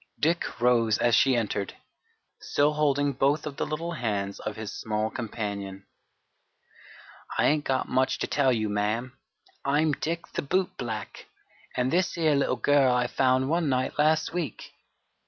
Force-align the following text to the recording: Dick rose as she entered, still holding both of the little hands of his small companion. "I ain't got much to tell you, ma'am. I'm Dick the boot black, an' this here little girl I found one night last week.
Dick 0.19 0.59
rose 0.59 0.97
as 0.97 1.13
she 1.13 1.35
entered, 1.35 1.75
still 2.39 2.73
holding 2.73 3.13
both 3.13 3.45
of 3.45 3.57
the 3.57 3.67
little 3.67 3.91
hands 3.91 4.39
of 4.39 4.55
his 4.55 4.73
small 4.73 5.11
companion. 5.11 5.85
"I 7.37 7.45
ain't 7.45 7.65
got 7.65 7.87
much 7.87 8.17
to 8.17 8.25
tell 8.25 8.51
you, 8.51 8.67
ma'am. 8.67 9.15
I'm 9.63 9.91
Dick 9.91 10.25
the 10.33 10.41
boot 10.41 10.75
black, 10.75 11.27
an' 11.77 11.89
this 11.89 12.13
here 12.15 12.33
little 12.33 12.55
girl 12.55 12.91
I 12.95 13.05
found 13.05 13.47
one 13.47 13.69
night 13.69 13.99
last 13.99 14.33
week. 14.33 14.73